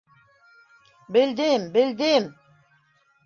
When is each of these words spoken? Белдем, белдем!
Белдем, 1.17 1.61
белдем! 1.77 2.23